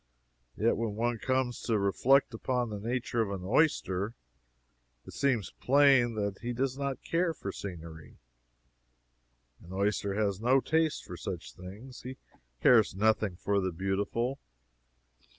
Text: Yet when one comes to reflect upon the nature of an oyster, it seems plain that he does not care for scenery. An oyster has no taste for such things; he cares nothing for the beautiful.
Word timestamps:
Yet 0.57 0.77
when 0.77 0.95
one 0.95 1.19
comes 1.19 1.61
to 1.61 1.77
reflect 1.77 2.33
upon 2.33 2.71
the 2.71 2.79
nature 2.79 3.21
of 3.21 3.29
an 3.29 3.43
oyster, 3.47 4.15
it 5.05 5.13
seems 5.13 5.51
plain 5.59 6.15
that 6.15 6.39
he 6.39 6.53
does 6.53 6.75
not 6.75 7.03
care 7.03 7.35
for 7.35 7.51
scenery. 7.51 8.17
An 9.63 9.71
oyster 9.71 10.15
has 10.15 10.41
no 10.41 10.59
taste 10.59 11.05
for 11.05 11.17
such 11.17 11.53
things; 11.53 12.01
he 12.01 12.17
cares 12.63 12.95
nothing 12.95 13.35
for 13.35 13.61
the 13.61 13.71
beautiful. 13.71 14.39